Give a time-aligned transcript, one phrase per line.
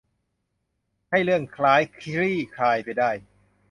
[1.09, 3.11] ให้เรื่องร้ายคลี่คลายไปได้